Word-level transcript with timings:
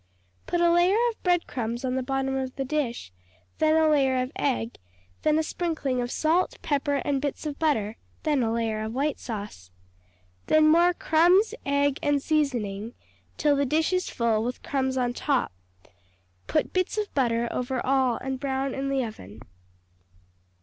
Put 0.47 0.61
a 0.61 0.71
layer 0.71 0.97
of 1.11 1.21
bread 1.21 1.45
crumbs 1.45 1.85
on 1.85 1.93
the 1.93 2.01
bottom 2.01 2.35
of 2.35 2.55
the 2.55 2.65
dish, 2.65 3.11
then 3.59 3.75
a 3.75 3.87
layer 3.87 4.19
of 4.19 4.31
egg, 4.35 4.77
then 5.21 5.37
a 5.37 5.43
sprinkling 5.43 6.01
of 6.01 6.09
salt, 6.09 6.57
pepper, 6.63 6.95
and 7.05 7.21
bits 7.21 7.45
of 7.45 7.59
butter, 7.59 7.97
then 8.23 8.41
a 8.41 8.51
layer 8.51 8.81
of 8.81 8.95
white 8.95 9.19
sauce. 9.19 9.69
Then 10.47 10.67
more 10.69 10.95
crumbs, 10.95 11.53
egg, 11.67 11.99
and 12.01 12.19
seasoning, 12.19 12.95
till 13.37 13.55
the 13.55 13.63
dish 13.63 13.93
is 13.93 14.09
full, 14.09 14.43
with 14.43 14.63
crumbs 14.63 14.97
on 14.97 15.13
top. 15.13 15.51
Put 16.47 16.73
bits 16.73 16.97
of 16.97 17.13
butter 17.13 17.47
over 17.51 17.79
all 17.85 18.15
and 18.17 18.39
brown 18.39 18.73
in 18.73 18.89
the 18.89 19.03
oven. 19.05 19.41